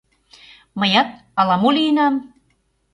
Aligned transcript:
—Мыят... 0.79 1.09
ала-мо 1.39 1.69
лийынам... 1.75 2.15